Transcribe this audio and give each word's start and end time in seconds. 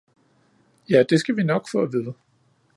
Ja, 0.89 1.03
det 1.03 1.19
skal 1.19 1.37
vi 1.37 1.43
nok 1.43 1.67
få 1.71 1.81
at 1.81 1.91
vide! 1.93 2.13